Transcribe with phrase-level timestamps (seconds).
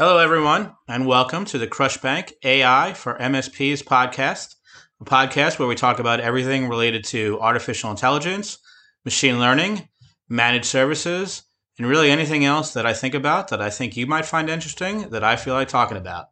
[0.00, 4.54] Hello, everyone, and welcome to the CrushBank AI for MSPs podcast,
[4.98, 8.56] a podcast where we talk about everything related to artificial intelligence,
[9.04, 9.90] machine learning,
[10.26, 11.42] managed services,
[11.76, 15.10] and really anything else that I think about that I think you might find interesting
[15.10, 16.28] that I feel like talking about.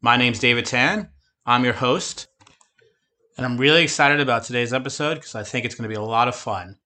[0.00, 1.08] My name's David Tan.
[1.46, 2.26] I'm your host,
[3.36, 6.02] and I'm really excited about today's episode because I think it's going to be a
[6.02, 6.76] lot of fun.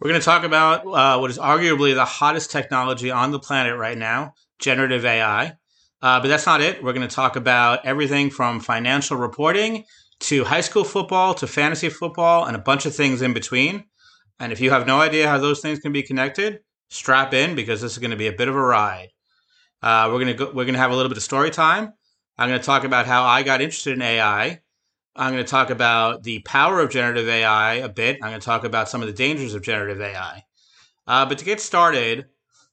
[0.00, 3.78] We're going to talk about uh, what is arguably the hottest technology on the planet
[3.78, 5.56] right now generative AI.
[6.00, 6.82] Uh, but that's not it.
[6.82, 9.84] We're going to talk about everything from financial reporting
[10.20, 13.84] to high school football to fantasy football and a bunch of things in between.
[14.40, 17.80] And if you have no idea how those things can be connected, strap in because
[17.80, 19.08] this is going to be a bit of a ride.
[19.82, 21.92] Uh, we're going to go, we're going to have a little bit of story time.
[22.38, 24.60] I'm going to talk about how I got interested in AI.
[25.14, 28.18] I'm going to talk about the power of generative AI a bit.
[28.22, 30.44] I'm going to talk about some of the dangers of generative AI.
[31.06, 32.26] Uh, but to get started,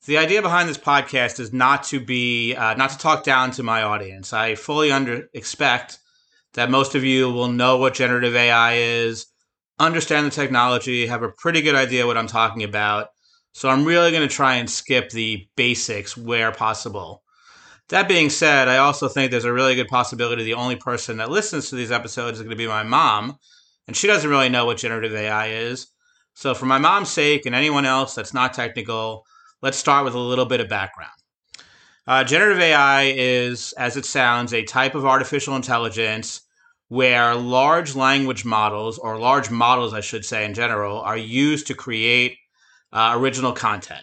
[0.10, 3.62] the idea behind this podcast is not to be uh, not to talk down to
[3.62, 4.34] my audience.
[4.34, 6.00] I fully under expect
[6.56, 9.28] that most of you will know what generative AI is,
[9.78, 13.10] understand the technology, have a pretty good idea what I'm talking about.
[13.52, 17.22] So I'm really going to try and skip the basics where possible.
[17.90, 21.30] That being said, I also think there's a really good possibility the only person that
[21.30, 23.38] listens to these episodes is going to be my mom,
[23.86, 25.86] and she doesn't really know what generative AI is.
[26.34, 29.26] So, for my mom's sake and anyone else that's not technical,
[29.62, 31.12] let's start with a little bit of background.
[32.08, 36.42] Uh, generative AI is, as it sounds, a type of artificial intelligence
[36.88, 41.76] where large language models, or large models, I should say, in general, are used to
[41.76, 42.38] create
[42.92, 44.02] uh, original content.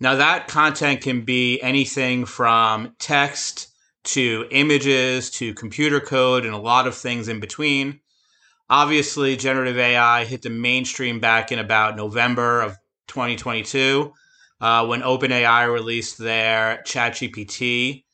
[0.00, 3.68] Now, that content can be anything from text
[4.04, 8.00] to images to computer code and a lot of things in between.
[8.70, 14.14] Obviously, generative AI hit the mainstream back in about November of 2022
[14.60, 18.04] uh, when OpenAI released their ChatGPT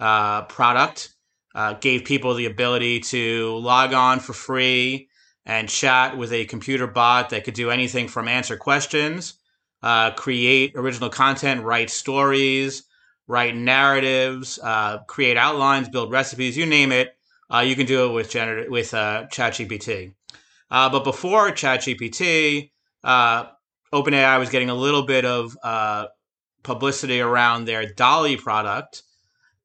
[0.00, 1.14] uh, product.
[1.54, 5.08] Uh, gave people the ability to log on for free
[5.44, 9.34] and chat with a computer bot that could do anything from answer questions
[9.82, 12.84] uh, create original content, write stories,
[13.26, 17.16] write narratives, uh, create outlines, build recipes, you name it.
[17.52, 20.14] Uh, you can do it with gener- with ChatGPT.
[20.70, 22.70] But before ChatGPT,
[23.92, 26.06] OpenAI was getting a little bit of uh,
[26.62, 29.02] publicity around their DALL-E product.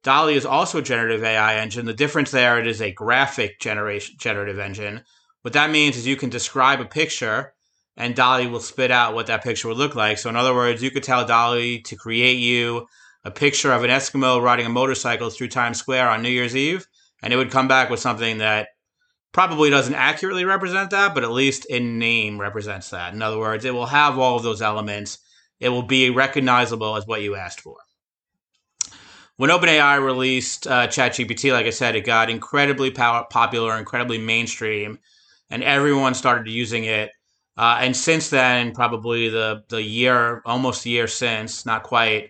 [0.03, 1.85] DALL-E is also a generative AI engine.
[1.85, 5.03] The difference there, it is a graphic generation generative engine.
[5.41, 7.53] What that means is you can describe a picture
[7.95, 10.19] and DALL-E will spit out what that picture would look like.
[10.19, 12.87] So, in other words, you could tell DALL-E to create you
[13.23, 16.87] a picture of an Eskimo riding a motorcycle through Times Square on New Year's Eve,
[17.21, 18.69] and it would come back with something that
[19.37, 23.13] probably doesn't accurately represent that, but at least in name represents that.
[23.13, 25.19] In other words, it will have all of those elements.
[25.59, 27.77] It will be recognizable as what you asked for.
[29.35, 34.97] When OpenAI released uh, ChatGPT, like I said, it got incredibly power- popular, incredibly mainstream,
[35.51, 37.11] and everyone started using it
[37.57, 42.29] uh, and since then, probably the the year, almost a year since, not quite,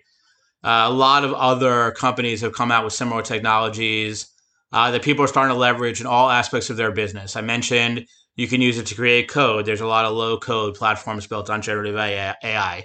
[0.63, 4.27] uh, a lot of other companies have come out with similar technologies
[4.71, 7.35] uh, that people are starting to leverage in all aspects of their business.
[7.35, 9.65] I mentioned you can use it to create code.
[9.65, 12.83] There's a lot of low code platforms built on generative AI.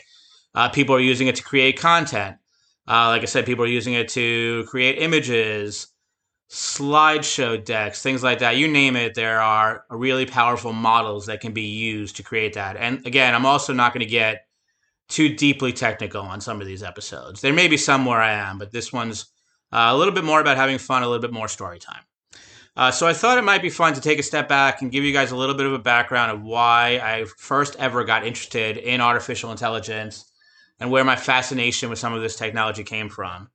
[0.54, 2.37] Uh, people are using it to create content.
[2.88, 5.88] Uh, like I said, people are using it to create images,
[6.50, 8.56] slideshow decks, things like that.
[8.56, 12.76] You name it, there are really powerful models that can be used to create that.
[12.76, 14.47] And again, I'm also not going to get
[15.09, 17.41] too deeply technical on some of these episodes.
[17.41, 19.31] There may be some where I am, but this one's
[19.72, 22.02] uh, a little bit more about having fun, a little bit more story time.
[22.74, 25.04] Uh, so I thought it might be fun to take a step back and give
[25.04, 28.78] you guys a little bit of a background of why I first ever got interested
[28.78, 30.30] in artificial intelligence
[30.80, 33.50] and where my fascination with some of this technology came from.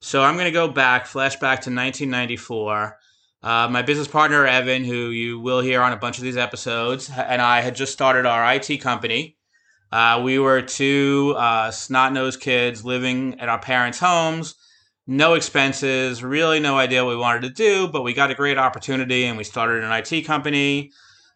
[0.00, 2.98] So I'm going to go back, flashback to 1994.
[3.42, 7.10] Uh, my business partner, Evan, who you will hear on a bunch of these episodes,
[7.10, 9.36] and I had just started our IT company.
[9.90, 14.56] Uh, we were two uh, snot nosed kids living at our parents' homes,
[15.08, 18.58] no expenses, really no idea what we wanted to do, but we got a great
[18.58, 20.92] opportunity and we started an IT company.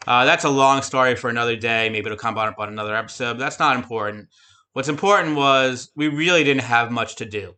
[0.07, 1.89] Uh, that's a long story for another day.
[1.89, 4.29] Maybe it'll come up on another episode, but that's not important.
[4.75, 7.55] What's important was we really didn't have much to do.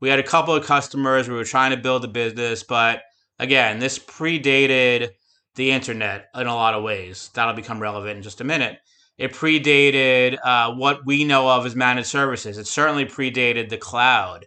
[0.00, 1.30] We had a couple of customers.
[1.30, 3.00] We were trying to build a business, but
[3.38, 5.12] again, this predated
[5.54, 7.30] the internet in a lot of ways.
[7.32, 8.80] That'll become relevant in just a minute.
[9.16, 12.58] It predated uh, what we know of as managed services.
[12.58, 14.44] It certainly predated the cloud.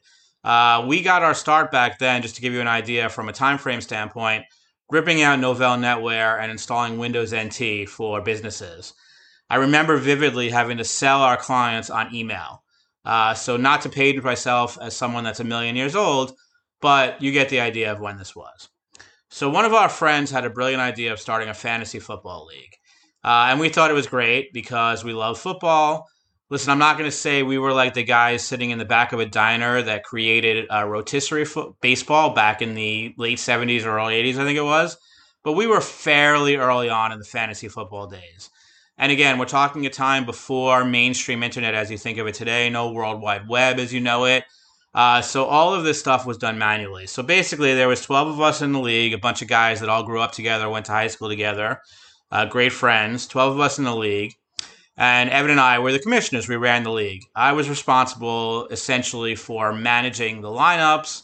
[0.47, 3.33] Uh, we got our start back then, just to give you an idea from a
[3.33, 4.45] time frame standpoint,
[4.89, 8.94] ripping out Novell NetWare and installing Windows NT for businesses.
[9.49, 12.63] I remember vividly having to sell our clients on email.
[13.03, 16.31] Uh, so, not to page myself as someone that's a million years old,
[16.79, 18.69] but you get the idea of when this was.
[19.29, 22.73] So, one of our friends had a brilliant idea of starting a fantasy football league.
[23.21, 26.07] Uh, and we thought it was great because we love football.
[26.49, 29.11] Listen, I'm not going to say we were like the guys sitting in the back
[29.11, 33.97] of a diner that created a rotisserie fo- baseball back in the late 70s or
[33.97, 34.95] early 80s, I think it was.
[35.44, 38.49] But we were fairly early on in the fantasy football days.
[38.97, 42.69] And again, we're talking a time before mainstream internet as you think of it today,
[42.69, 44.45] no World Wide Web as you know it.
[44.94, 47.07] Uh, so all of this stuff was done manually.
[47.07, 49.89] So basically, there was 12 of us in the league, a bunch of guys that
[49.89, 51.81] all grew up together, went to high school together,
[52.31, 54.35] uh, great friends, 12 of us in the league.
[54.97, 56.49] And Evan and I were the commissioners.
[56.49, 57.23] We ran the league.
[57.35, 61.21] I was responsible essentially for managing the lineups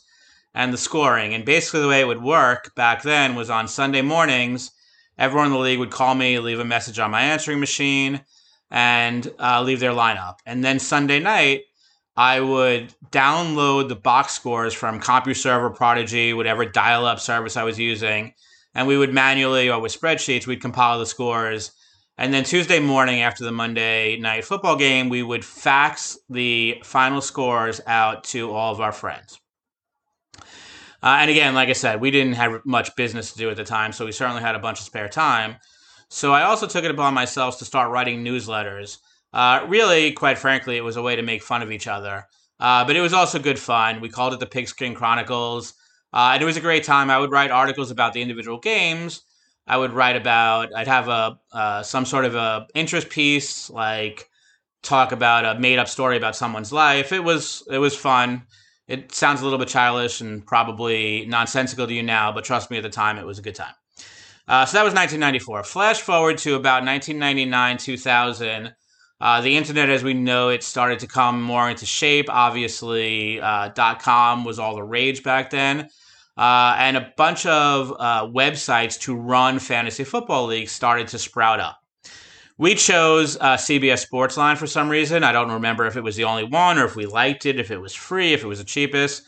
[0.53, 1.33] and the scoring.
[1.33, 4.71] And basically, the way it would work back then was on Sunday mornings,
[5.17, 8.21] everyone in the league would call me, leave a message on my answering machine,
[8.69, 10.35] and uh, leave their lineup.
[10.45, 11.61] And then Sunday night,
[12.15, 17.79] I would download the box scores from CompuServe, Prodigy, whatever dial up service I was
[17.79, 18.33] using,
[18.75, 21.71] and we would manually or with spreadsheets, we'd compile the scores.
[22.17, 27.21] And then Tuesday morning after the Monday night football game, we would fax the final
[27.21, 29.39] scores out to all of our friends.
[31.03, 33.63] Uh, and again, like I said, we didn't have much business to do at the
[33.63, 35.57] time, so we certainly had a bunch of spare time.
[36.09, 38.99] So I also took it upon myself to start writing newsletters.
[39.33, 42.25] Uh, really, quite frankly, it was a way to make fun of each other.
[42.59, 43.99] Uh, but it was also good fun.
[43.99, 45.73] We called it the Pigskin Chronicles.
[46.13, 47.09] Uh, and it was a great time.
[47.09, 49.23] I would write articles about the individual games.
[49.65, 50.75] I would write about.
[50.75, 54.29] I'd have a uh, some sort of a interest piece, like
[54.81, 57.11] talk about a made up story about someone's life.
[57.11, 58.43] It was it was fun.
[58.87, 62.77] It sounds a little bit childish and probably nonsensical to you now, but trust me,
[62.77, 63.73] at the time, it was a good time.
[64.45, 65.63] Uh, so that was 1994.
[65.63, 68.75] Flash forward to about 1999, 2000.
[69.21, 72.25] Uh, the internet, as we know it, started to come more into shape.
[72.29, 73.69] Obviously, uh,
[73.99, 75.89] .com was all the rage back then.
[76.35, 81.59] Uh, and a bunch of uh, websites to run fantasy football leagues started to sprout
[81.59, 81.79] up.
[82.57, 85.23] We chose uh, CBS Sportsline for some reason.
[85.23, 87.71] I don't remember if it was the only one or if we liked it, if
[87.71, 89.23] it was free, if it was the cheapest.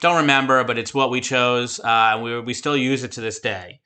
[0.00, 1.80] Don't remember, but it's what we chose.
[1.80, 3.80] Uh, we, we still use it to this day.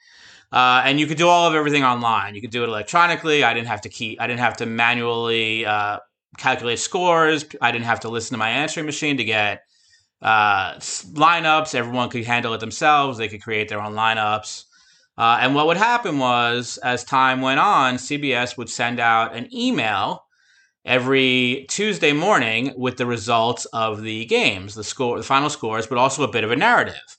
[0.53, 2.35] Uh, and you could do all of everything online.
[2.35, 3.45] You could do it electronically.
[3.45, 4.21] I didn't have to keep.
[4.21, 5.99] I didn't have to manually uh,
[6.37, 7.45] calculate scores.
[7.61, 9.63] I didn't have to listen to my answering machine to get
[10.23, 11.75] uh, lineups.
[11.75, 13.19] Everyone could handle it themselves.
[13.19, 14.65] They could create their own lineups.
[15.19, 19.49] Uh, and what would happen was, as time went on, CBS would send out an
[19.55, 20.25] email
[20.85, 25.99] every Tuesday morning with the results of the games, the score, the final scores, but
[25.99, 27.19] also a bit of a narrative.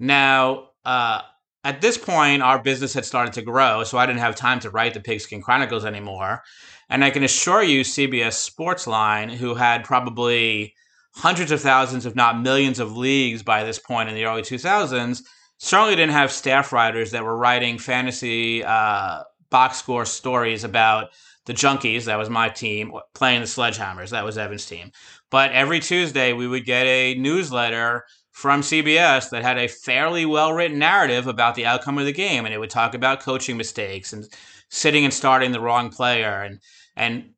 [0.00, 1.22] Now, uh,
[1.64, 4.70] at this point, our business had started to grow, so I didn't have time to
[4.70, 6.42] write the Pigskin Chronicles anymore.
[6.88, 10.74] And I can assure you, CBS Sportsline, who had probably
[11.18, 15.22] hundreds of thousands, if not millions, of leagues by this point in the early 2000s,
[15.58, 21.08] certainly didn't have staff writers that were writing fantasy uh, box score stories about
[21.46, 24.92] the Junkies, that was my team, playing the Sledgehammers, that was Evan's team.
[25.30, 30.52] But every Tuesday, we would get a newsletter from CBS that had a fairly well
[30.52, 34.12] written narrative about the outcome of the game, and it would talk about coaching mistakes
[34.12, 34.28] and
[34.68, 36.60] sitting and starting the wrong player, and
[36.94, 37.30] and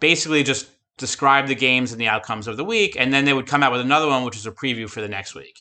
[0.00, 0.68] basically just
[1.00, 3.72] describe the games and the outcomes of the week, and then they would come out
[3.72, 5.60] with another one, which is a preview for the next week.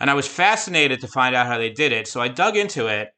[0.00, 2.86] And I was fascinated to find out how they did it, so I dug into
[2.88, 3.08] it,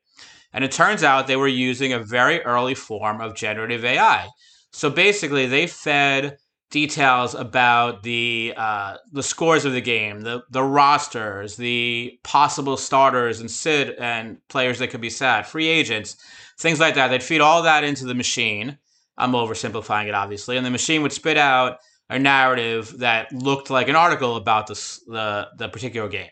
[0.52, 4.28] and it turns out they were using a very early form of generative AI.
[4.70, 6.36] So basically, they fed
[6.70, 13.40] details about the uh, the scores of the game, the the rosters, the possible starters
[13.40, 16.16] and sit and players that could be sat, free agents,
[16.58, 17.08] things like that.
[17.08, 18.78] They'd feed all that into the machine.
[19.16, 21.78] I'm oversimplifying it, obviously, and the machine would spit out
[22.08, 26.30] a narrative that looked like an article about the the, particular game.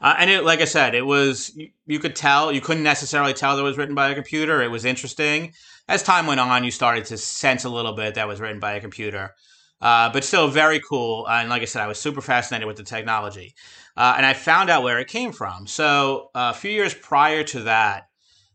[0.00, 3.34] Uh, and it, like I said, it was you, you, could tell you couldn't necessarily
[3.34, 4.60] tell that it was written by a computer.
[4.60, 5.52] It was interesting.
[5.88, 8.72] As time went on, you started to sense a little bit that was written by
[8.72, 9.34] a computer,
[9.80, 11.28] uh, but still very cool.
[11.28, 13.54] And like I said, I was super fascinated with the technology,
[13.96, 15.68] uh, and I found out where it came from.
[15.68, 18.08] So uh, a few years prior to that,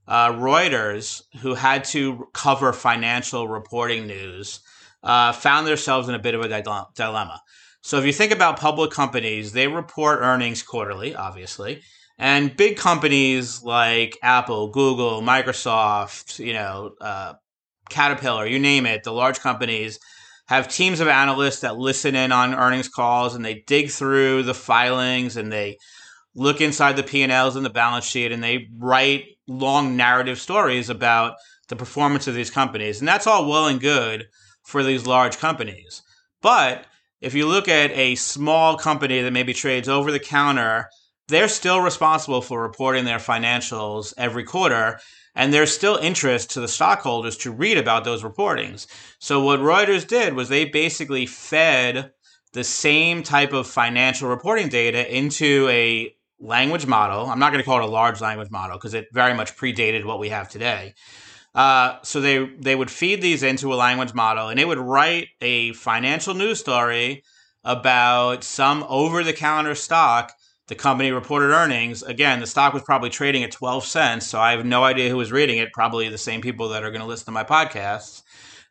[0.07, 4.61] uh, Reuters, who had to cover financial reporting news,
[5.03, 7.41] uh, found themselves in a bit of a dilemma
[7.87, 11.83] so if you think about public companies, they report earnings quarterly, obviously.
[12.17, 17.35] And big companies like Apple, Google, Microsoft, you know, uh,
[17.89, 19.99] Caterpillar, you name it, the large companies
[20.47, 24.53] have teams of analysts that listen in on earnings calls and they dig through the
[24.53, 25.77] filings and they
[26.35, 31.35] look inside the P&Ls and the balance sheet and they write long narrative stories about
[31.69, 32.99] the performance of these companies.
[32.99, 34.27] And that's all well and good
[34.63, 36.01] for these large companies.
[36.41, 36.85] But
[37.21, 40.89] if you look at a small company that maybe trades over the counter,
[41.27, 44.99] they're still responsible for reporting their financials every quarter.
[45.35, 48.87] And there's still interest to the stockholders to read about those reportings.
[49.19, 52.11] So, what Reuters did was they basically fed
[52.53, 57.27] the same type of financial reporting data into a language model.
[57.27, 60.05] I'm not going to call it a large language model because it very much predated
[60.05, 60.93] what we have today.
[61.55, 65.29] Uh, so they they would feed these into a language model, and it would write
[65.41, 67.23] a financial news story
[67.63, 70.31] about some over the counter stock.
[70.67, 72.03] The company reported earnings.
[72.03, 75.17] Again, the stock was probably trading at 12 cents, so I have no idea who
[75.17, 75.71] was reading it.
[75.73, 78.21] Probably the same people that are going to listen to my podcasts.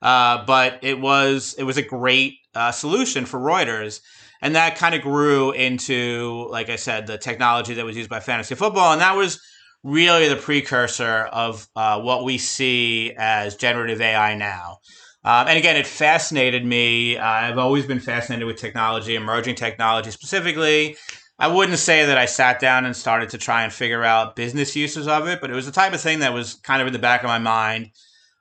[0.03, 4.01] Uh, but it was it was a great uh, solution for Reuters,
[4.43, 8.21] and that kind of grew into, like I said, the technology that was used by
[8.21, 9.41] fantasy football, and that was
[9.83, 14.79] really the precursor of uh, what we see as generative AI now.
[15.25, 17.17] Um, and again, it fascinated me.
[17.17, 20.97] Uh, I've always been fascinated with technology, emerging technology specifically.
[21.39, 24.75] I wouldn't say that I sat down and started to try and figure out business
[24.75, 26.93] uses of it, but it was the type of thing that was kind of in
[26.93, 27.91] the back of my mind.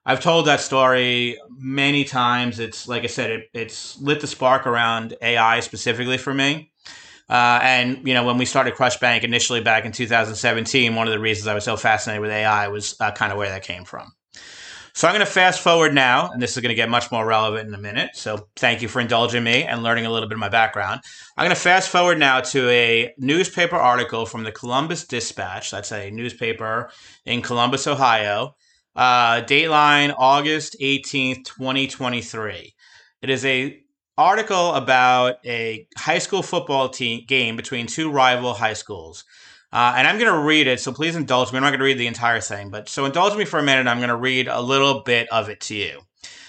[0.06, 2.60] I've told that story many times.
[2.60, 6.72] It's like I said, it, it's lit the spark around AI specifically for me.
[7.28, 11.20] Uh, and you know, when we started CrushBank initially back in 2017, one of the
[11.20, 14.12] reasons I was so fascinated with AI was uh, kind of where that came from.
[14.94, 17.26] So I'm going to fast forward now, and this is going to get much more
[17.26, 18.12] relevant in a minute.
[18.14, 21.02] So thank you for indulging me and learning a little bit of my background.
[21.36, 25.70] I'm going to fast forward now to a newspaper article from the Columbus Dispatch.
[25.70, 26.92] That's a newspaper
[27.26, 28.56] in Columbus, Ohio.
[28.96, 32.74] Uh, Dateline, August 18th, 2023.
[33.22, 33.82] It is a
[34.18, 39.26] article about a high school football team game between two rival high schools.
[39.74, 41.58] Uh, and I'm going to read it, so please indulge me.
[41.58, 43.88] I'm not going to read the entire thing, but so indulge me for a minute.
[43.88, 46.02] I'm going to read a little bit of it to you.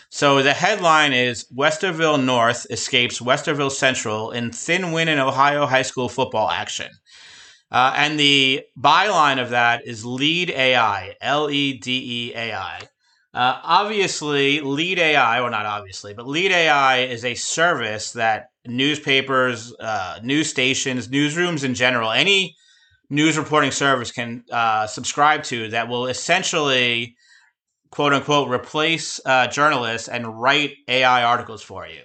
[0.09, 5.83] So the headline is Westerville North escapes Westerville Central in thin win in Ohio high
[5.83, 6.91] school football action.
[7.71, 12.81] Uh, and the byline of that is Lede AI, L E D E A I.
[13.35, 19.75] Uh, obviously, Lede AI, or not obviously, but Lede AI is a service that newspapers,
[19.79, 22.57] uh, news stations, newsrooms in general, any
[23.11, 27.17] news reporting service can uh, subscribe to that will essentially,
[27.91, 32.03] quote unquote, replace uh, journalists and write AI articles for you.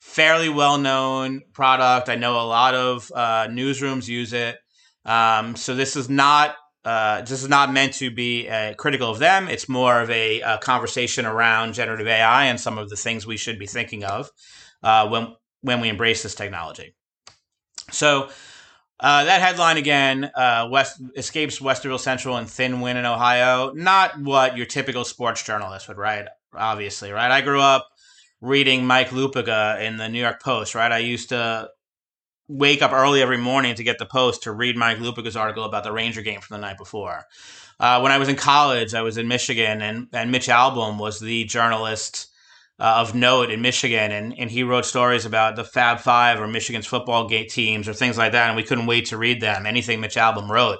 [0.00, 2.08] Fairly well known product.
[2.08, 4.58] I know a lot of uh, newsrooms use it.
[5.04, 9.18] Um, so this is not uh, this is not meant to be uh, critical of
[9.18, 9.48] them.
[9.48, 13.36] It's more of a, a, conversation around generative AI and some of the things we
[13.36, 14.30] should be thinking of
[14.82, 16.94] uh, when when we embrace this technology.
[17.90, 18.30] So
[18.98, 23.72] uh, that headline again: uh, West escapes Westerville Central and thin win in Ohio.
[23.72, 26.26] Not what your typical sports journalist would write.
[26.54, 27.30] Obviously, right?
[27.30, 27.88] I grew up
[28.40, 30.74] reading Mike Lupica in the New York Post.
[30.74, 30.92] Right?
[30.92, 31.68] I used to
[32.50, 35.84] wake up early every morning to get the post to read Mike Lupica's article about
[35.84, 37.24] the Ranger game from the night before.
[37.78, 41.20] Uh, when I was in college, I was in Michigan, and, and Mitch Albom was
[41.20, 42.26] the journalist
[42.78, 46.48] uh, of note in Michigan, and, and he wrote stories about the Fab Five or
[46.48, 49.64] Michigan's football gate teams or things like that, and we couldn't wait to read them.
[49.64, 50.78] Anything Mitch Albom wrote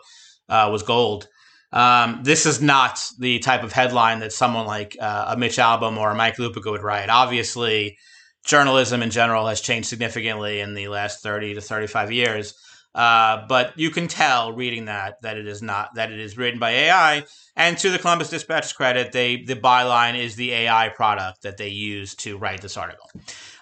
[0.48, 1.28] uh, was gold.
[1.72, 5.96] Um, this is not the type of headline that someone like uh, a Mitch Albom
[5.98, 7.08] or a Mike Lupica would write.
[7.08, 7.96] Obviously,
[8.44, 12.54] journalism in general has changed significantly in the last 30 to 35 years.
[12.92, 16.58] Uh, but you can tell reading that that it is not that it is written
[16.58, 17.24] by AI.
[17.54, 21.68] And to the Columbus Dispatch's credit, they the byline is the AI product that they
[21.68, 23.08] use to write this article.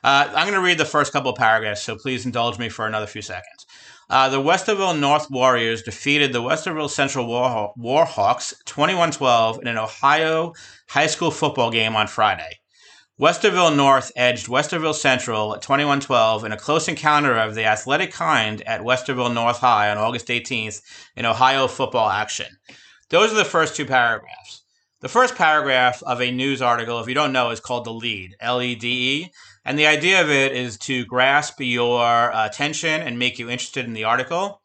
[0.03, 2.87] Uh, I'm going to read the first couple of paragraphs, so please indulge me for
[2.87, 3.67] another few seconds.
[4.09, 9.77] Uh, the Westerville North Warriors defeated the Westerville Central War- Warhawks 21 12 in an
[9.77, 10.55] Ohio
[10.89, 12.58] high school football game on Friday.
[13.21, 18.13] Westerville North edged Westerville Central at 21 12 in a close encounter of the athletic
[18.13, 20.83] kind at Westerville North High on August 18th
[21.17, 22.47] in Ohio football action.
[23.11, 24.63] Those are the first two paragraphs.
[25.01, 28.37] The first paragraph of a news article, if you don't know, is called the lead,
[28.39, 29.33] L E D E.
[29.65, 33.95] And the idea of it is to grasp your attention and make you interested in
[33.95, 34.63] the article.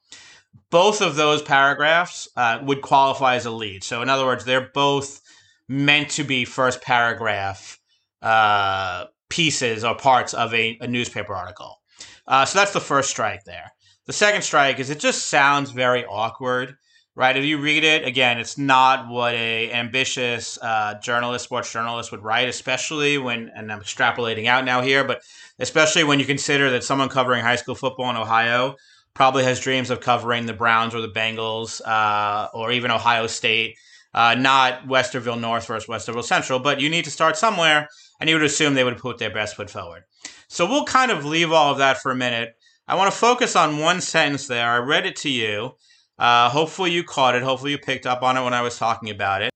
[0.70, 3.84] Both of those paragraphs uh, would qualify as a lead.
[3.84, 5.22] So, in other words, they're both
[5.68, 7.80] meant to be first paragraph
[8.24, 11.82] uh, pieces or parts of a, a newspaper article.
[12.26, 13.72] Uh, so that's the first strike there.
[14.06, 16.76] The second strike is it just sounds very awkward,
[17.16, 17.36] right?
[17.36, 22.24] If you read it again, it's not what a ambitious uh, journalist, sports journalist would
[22.24, 25.22] write, especially when, and I'm extrapolating out now here, but
[25.60, 28.76] especially when you consider that someone covering high school football in Ohio
[29.14, 33.78] probably has dreams of covering the Browns or the Bengals uh, or even Ohio State,
[34.14, 36.60] uh, not Westerville North versus Westerville Central.
[36.60, 37.90] But you need to start somewhere,
[38.20, 40.04] and you would assume they would put their best foot forward.
[40.48, 42.56] So we'll kind of leave all of that for a minute.
[42.88, 44.70] I want to focus on one sentence there.
[44.70, 45.72] I read it to you.
[46.20, 47.44] Uh, hopefully you caught it.
[47.44, 49.52] Hopefully you picked up on it when I was talking about it.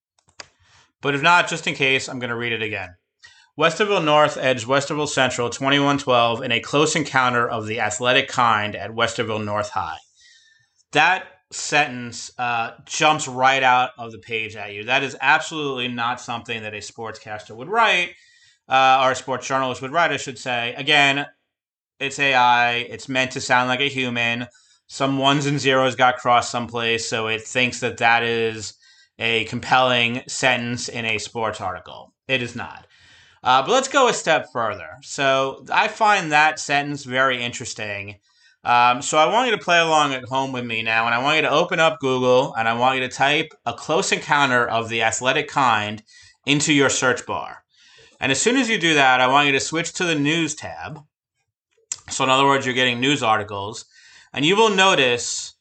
[1.02, 2.96] But if not, just in case, I'm going to read it again.
[3.58, 8.92] Westerville North edged Westerville Central 21-12 in a close encounter of the athletic kind at
[8.92, 9.98] Westerville North High.
[10.92, 14.84] That sentence uh, jumps right out of the page at you.
[14.84, 18.16] That is absolutely not something that a sportscaster would write,
[18.68, 20.74] uh, or a sports journalist would write, I should say.
[20.75, 21.25] Again,
[22.00, 22.75] it's AI.
[22.75, 24.48] It's meant to sound like a human.
[24.88, 28.74] Some ones and zeros got crossed someplace, so it thinks that that is
[29.20, 32.13] a compelling sentence in a sports article.
[32.27, 32.88] It is not.
[33.44, 34.89] Uh, but let's go a step further.
[35.01, 38.18] So I find that sentence very interesting.
[38.64, 41.24] Um, so I want you to play along at home with me now, and I
[41.24, 44.68] want you to open up Google and I want you to type a close encounter
[44.68, 46.04] of the athletic kind
[46.46, 47.64] into your search bar.
[48.20, 50.56] And as soon as you do that, I want you to switch to the news
[50.56, 51.00] tab.
[52.10, 53.86] So, in other words, you're getting news articles,
[54.34, 55.54] and you will notice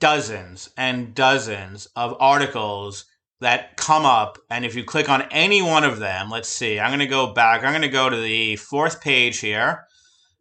[0.00, 3.04] dozens and dozens of articles
[3.40, 4.38] that come up.
[4.50, 7.32] And if you click on any one of them, let's see, I'm going to go
[7.32, 7.62] back.
[7.62, 9.86] I'm going to go to the fourth page here.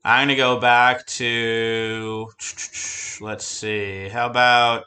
[0.05, 2.27] I'm going to go back to,
[3.21, 4.83] let's see, how about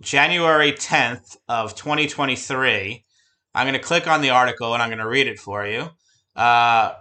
[0.00, 3.04] January 10th of 2023.
[3.54, 5.88] I'm going to click on the article and I'm going to read it for you.
[6.34, 6.94] Uh,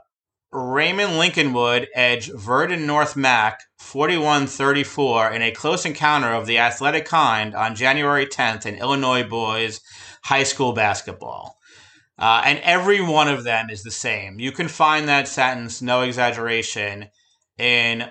[0.52, 7.56] Raymond Lincolnwood edge Virden North Mac 41-34 in a close encounter of the athletic kind
[7.56, 9.82] on January 10th in Illinois boys
[10.24, 11.58] high school basketball.
[12.18, 14.40] Uh, and every one of them is the same.
[14.40, 17.10] You can find that sentence, no exaggeration,
[17.58, 18.08] in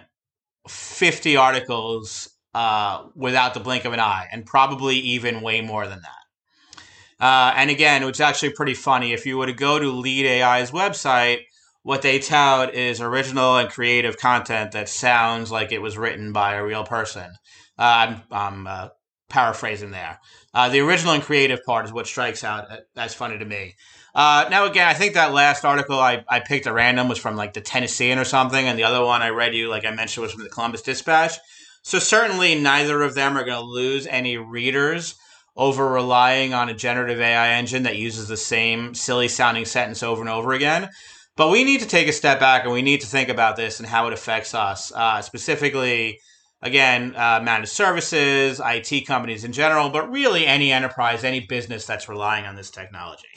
[0.68, 6.00] 50 articles uh, without the blink of an eye, and probably even way more than
[6.00, 7.24] that.
[7.24, 9.12] Uh, and again, it's actually pretty funny.
[9.12, 11.40] If you were to go to Lede AI's website,
[11.82, 16.54] what they tout is original and creative content that sounds like it was written by
[16.54, 17.30] a real person.
[17.78, 18.88] Uh, I'm, I'm uh,
[19.30, 20.20] paraphrasing there.
[20.52, 22.66] Uh, the original and creative part is what strikes out
[22.96, 23.76] as funny to me.
[24.14, 27.36] Uh, now, again, I think that last article I, I picked at random was from
[27.36, 30.22] like the Tennessean or something, and the other one I read you, like I mentioned,
[30.22, 31.38] was from the Columbus Dispatch.
[31.82, 35.14] So certainly neither of them are going to lose any readers
[35.56, 40.20] over relying on a generative AI engine that uses the same silly sounding sentence over
[40.20, 40.90] and over again.
[41.36, 43.78] But we need to take a step back and we need to think about this
[43.78, 44.92] and how it affects us.
[44.92, 46.20] Uh, specifically,
[46.62, 52.08] again, uh, managed services, IT companies in general, but really any enterprise, any business that's
[52.08, 53.28] relying on this technology.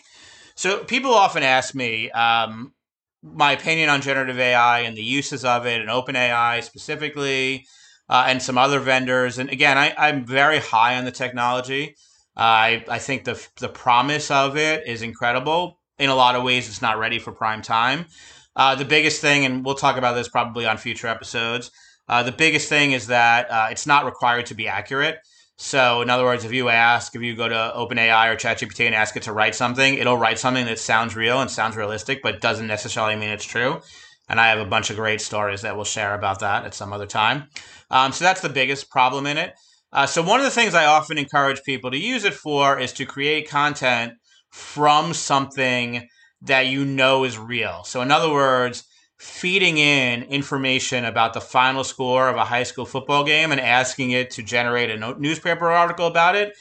[0.55, 2.73] So people often ask me um,
[3.23, 7.65] my opinion on generative AI and the uses of it and OpenAI specifically,
[8.09, 9.37] uh, and some other vendors.
[9.39, 11.95] And again, I, I'm very high on the technology.
[12.35, 16.67] I, I think the, the promise of it is incredible in a lot of ways,
[16.67, 18.05] it's not ready for prime time.
[18.55, 21.71] Uh, the biggest thing, and we'll talk about this probably on future episodes,
[22.07, 25.19] uh, the biggest thing is that uh, it's not required to be accurate.
[25.57, 28.95] So, in other words, if you ask, if you go to OpenAI or ChatGPT and
[28.95, 32.41] ask it to write something, it'll write something that sounds real and sounds realistic, but
[32.41, 33.79] doesn't necessarily mean it's true.
[34.27, 36.91] And I have a bunch of great stories that we'll share about that at some
[36.91, 37.45] other time.
[37.91, 39.53] Um, so, that's the biggest problem in it.
[39.91, 42.91] Uh, so, one of the things I often encourage people to use it for is
[42.93, 44.13] to create content
[44.49, 46.09] from something
[46.41, 47.83] that you know is real.
[47.83, 48.85] So, in other words,
[49.23, 54.11] feeding in information about the final score of a high school football game and asking
[54.11, 56.53] it to generate a newspaper article about it.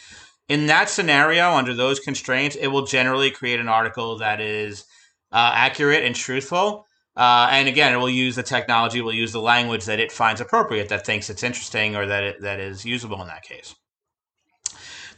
[0.49, 4.85] In that scenario, under those constraints, it will generally create an article that is
[5.33, 6.87] uh, accurate and truthful.
[7.17, 10.41] Uh, and again, it will use the technology, will use the language that it finds
[10.41, 13.75] appropriate, that thinks it's interesting or that it, that is usable in that case.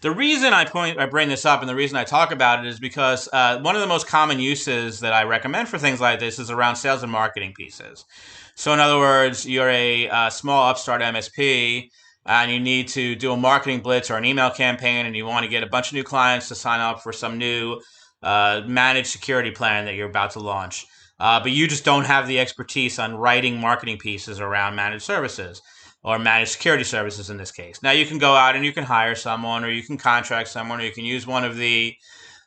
[0.00, 2.68] The reason I point, I bring this up, and the reason I talk about it
[2.68, 6.20] is because uh, one of the most common uses that I recommend for things like
[6.20, 8.04] this is around sales and marketing pieces.
[8.54, 11.88] So, in other words, you're a, a small upstart MSP,
[12.26, 15.44] and you need to do a marketing blitz or an email campaign, and you want
[15.44, 17.80] to get a bunch of new clients to sign up for some new
[18.22, 20.86] uh, managed security plan that you're about to launch.
[21.20, 25.62] Uh, but you just don't have the expertise on writing marketing pieces around managed services
[26.04, 27.82] or managed security services in this case.
[27.82, 30.80] Now you can go out and you can hire someone or you can contract someone
[30.80, 31.94] or you can use one of the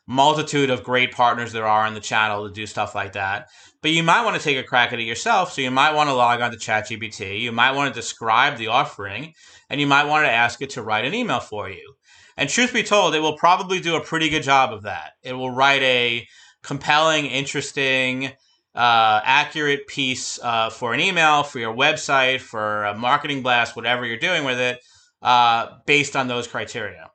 [0.06, 3.48] multitude of great partners there are on the channel to do stuff like that.
[3.82, 5.52] But you might want to take a crack at it yourself.
[5.52, 7.40] So you might want to log on to ChatGPT.
[7.40, 9.34] You might want to describe the offering
[9.68, 11.94] and you might want to ask it to write an email for you.
[12.36, 15.12] And truth be told, it will probably do a pretty good job of that.
[15.24, 16.26] It will write a
[16.62, 18.30] compelling, interesting,
[18.74, 24.06] uh, accurate piece uh, for an email, for your website, for a marketing blast, whatever
[24.06, 24.80] you're doing with it,
[25.22, 27.10] uh, based on those criteria.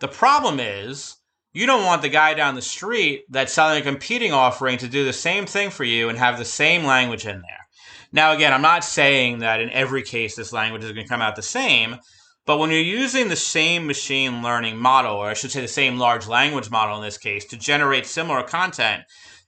[0.00, 1.16] The problem is
[1.56, 5.06] You don't want the guy down the street that's selling a competing offering to do
[5.06, 7.66] the same thing for you and have the same language in there.
[8.12, 11.22] Now, again, I'm not saying that in every case this language is going to come
[11.22, 11.96] out the same,
[12.44, 15.96] but when you're using the same machine learning model, or I should say the same
[15.96, 19.04] large language model in this case, to generate similar content,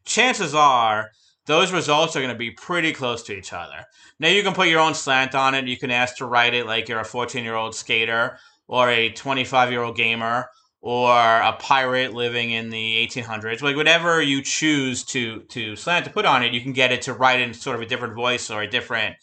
[0.06, 1.10] chances are
[1.48, 3.86] those results are going to be pretty close to each other.
[4.20, 5.66] Now, you can put your own slant on it.
[5.66, 9.10] You can ask to write it like you're a 14 year old skater or a
[9.10, 15.02] 25 year old gamer or a pirate living in the 1800s like whatever you choose
[15.02, 17.74] to to slant to put on it you can get it to write in sort
[17.74, 19.16] of a different voice or a different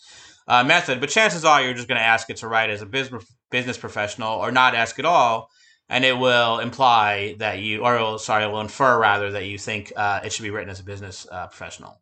[0.49, 2.85] uh, method but chances are you're just going to ask it to write as a
[2.85, 5.49] business business professional or not ask at all
[5.87, 9.93] and it will imply that you or will, sorry will infer rather that you think
[9.95, 12.01] uh, it should be written as a business uh, professional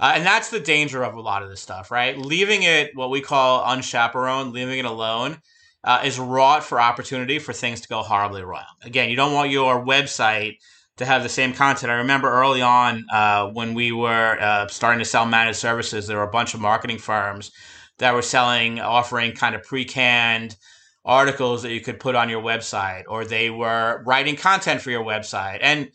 [0.00, 3.10] uh, and that's the danger of a lot of this stuff right leaving it what
[3.10, 5.38] we call unchaperoned leaving it alone
[5.84, 8.64] uh, is wrought for opportunity for things to go horribly wrong.
[8.82, 10.58] Again, you don't want your website
[10.98, 11.90] to have the same content.
[11.90, 16.18] I remember early on uh, when we were uh, starting to sell managed services, there
[16.18, 17.50] were a bunch of marketing firms
[17.98, 20.56] that were selling, offering kind of pre canned
[21.04, 25.04] articles that you could put on your website, or they were writing content for your
[25.04, 25.58] website.
[25.60, 25.90] And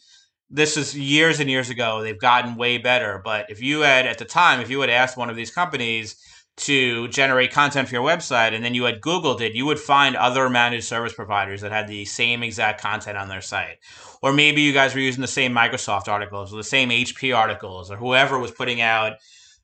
[0.49, 2.01] this is years and years ago.
[2.01, 3.21] They've gotten way better.
[3.23, 6.15] But if you had, at the time, if you had asked one of these companies,
[6.57, 10.15] to generate content for your website and then you had Googled it, you would find
[10.15, 13.77] other managed service providers that had the same exact content on their site.
[14.23, 17.91] Or maybe you guys were using the same Microsoft articles or the same HP articles
[17.91, 19.13] or whoever was putting out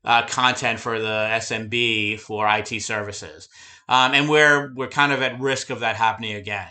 [0.05, 3.49] uh, content for the SMB for IT services.
[3.89, 6.69] Um, and we're, we're kind of at risk of that happening again.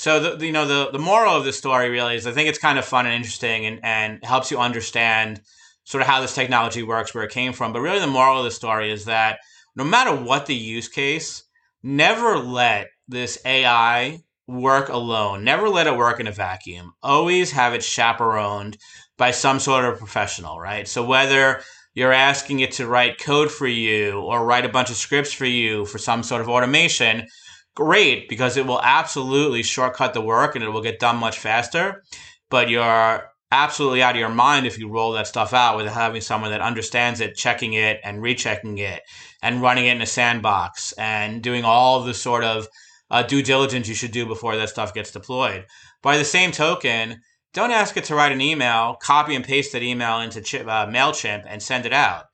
[0.00, 2.58] So the, you know the, the moral of the story really is I think it's
[2.58, 5.42] kind of fun and interesting and, and helps you understand
[5.84, 7.74] sort of how this technology works, where it came from.
[7.74, 9.40] But really the moral of the story is that
[9.76, 11.44] no matter what the use case,
[11.82, 15.44] never let this AI work alone.
[15.44, 16.94] Never let it work in a vacuum.
[17.02, 18.78] Always have it chaperoned
[19.18, 20.88] by some sort of professional, right?
[20.88, 21.60] So whether
[21.92, 25.44] you're asking it to write code for you or write a bunch of scripts for
[25.44, 27.26] you for some sort of automation,
[27.74, 32.02] great, because it will absolutely shortcut the work and it will get done much faster.
[32.48, 36.20] But you're absolutely out of your mind if you roll that stuff out without having
[36.20, 39.02] someone that understands it, checking it and rechecking it
[39.42, 42.68] and running it in a sandbox and doing all the sort of
[43.10, 45.66] uh, due diligence you should do before that stuff gets deployed.
[46.02, 47.20] By the same token,
[47.52, 51.44] don't ask it to write an email, copy and paste that email into uh, MailChimp
[51.48, 52.26] and send it out.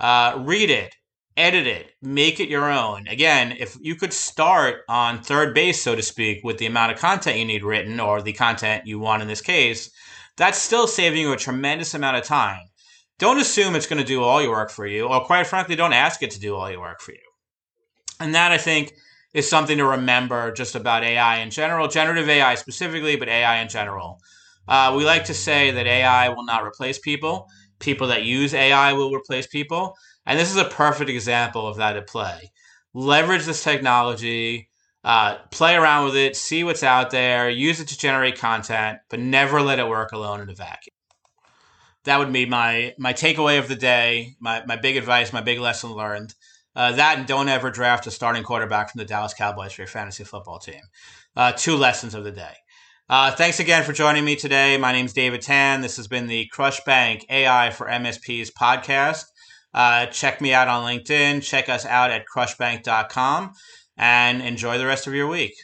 [0.00, 0.96] Uh, read it,
[1.36, 3.08] edit it, make it your own.
[3.08, 6.98] Again, if you could start on third base, so to speak, with the amount of
[6.98, 9.90] content you need written or the content you want in this case,
[10.36, 12.62] that's still saving you a tremendous amount of time.
[13.18, 15.92] Don't assume it's going to do all your work for you, or quite frankly, don't
[15.92, 17.18] ask it to do all your work for you.
[18.20, 18.92] And that I think
[19.32, 23.68] is something to remember just about AI in general, generative AI specifically, but AI in
[23.68, 24.18] general.
[24.66, 27.48] Uh, we like to say that AI will not replace people.
[27.80, 29.96] People that use AI will replace people.
[30.26, 32.52] And this is a perfect example of that at play.
[32.94, 34.70] Leverage this technology,
[35.02, 39.20] uh, play around with it, see what's out there, use it to generate content, but
[39.20, 40.94] never let it work alone in a vacuum.
[42.04, 45.58] That would be my my takeaway of the day, my, my big advice, my big
[45.58, 46.34] lesson learned.
[46.76, 49.88] Uh, that and don't ever draft a starting quarterback from the Dallas Cowboys for your
[49.88, 50.80] fantasy football team.
[51.36, 52.54] Uh, two lessons of the day.
[53.08, 54.76] Uh, thanks again for joining me today.
[54.76, 55.82] My name is David Tan.
[55.82, 59.24] This has been the CrushBank AI for MSPs podcast.
[59.74, 61.42] Uh, check me out on LinkedIn.
[61.42, 63.52] Check us out at crushbank.com
[63.96, 65.54] and enjoy the rest of your week.